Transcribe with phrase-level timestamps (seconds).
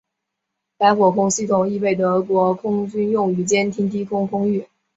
[0.79, 4.67] 该火控系统亦被德国空军用于监控低空空域。